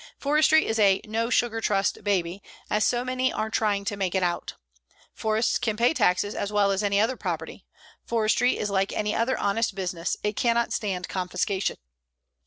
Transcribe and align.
Forestry 0.17 0.65
is 0.65 0.79
no 1.05 1.29
"sugar 1.29 1.61
trust 1.61 2.03
baby," 2.03 2.41
as 2.71 2.83
so 2.83 3.05
many 3.05 3.31
are 3.31 3.51
trying 3.51 3.85
to 3.85 3.95
make 3.95 4.15
it 4.15 4.23
out. 4.23 4.55
Forests 5.13 5.59
can 5.59 5.77
pay 5.77 5.93
taxes 5.93 6.33
as 6.33 6.51
well 6.51 6.71
as 6.71 6.81
any 6.81 6.99
other 6.99 7.15
property. 7.15 7.67
Forestry 8.03 8.57
is 8.57 8.71
like 8.71 8.91
any 8.93 9.13
other 9.13 9.37
honest 9.37 9.75
business, 9.75 10.17
it 10.23 10.35
cannot 10.35 10.73
stand 10.73 11.07
confiscation. 11.07 11.77